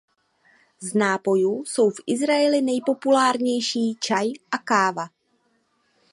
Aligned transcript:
Z 0.79 0.93
nápojů 0.93 1.65
jsou 1.65 1.89
v 1.89 2.03
Izraeli 2.07 2.61
nejpopulárnější 2.61 3.95
čaj 3.95 4.27
a 4.51 4.57
káva. 4.57 5.07